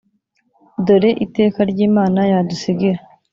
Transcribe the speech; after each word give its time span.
Dore 0.85 1.09
iteka 1.25 1.59
ry'Imana 1.71 2.19
yadusigira 2.31 2.99